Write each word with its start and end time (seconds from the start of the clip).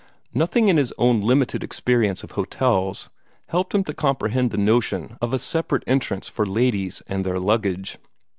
Nothing 0.33 0.67
in 0.67 0.77
his 0.77 0.91
own 0.97 1.21
limited 1.21 1.61
experience 1.63 2.23
of 2.23 2.31
hotels 2.31 3.11
helped 3.49 3.75
him 3.75 3.83
to 3.83 3.93
comprehend 3.93 4.49
the 4.49 4.57
notion 4.57 5.15
of 5.21 5.31
a 5.31 5.37
separate 5.37 5.83
entrance 5.85 6.27
for 6.27 6.43
ladies 6.47 7.03
and 7.05 7.23
their 7.23 7.39
luggage. 7.39 7.99